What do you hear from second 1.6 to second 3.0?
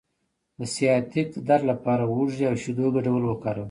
لپاره د هوږې او شیدو